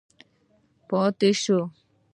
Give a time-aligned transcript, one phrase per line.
[0.87, 1.59] پاتې شو.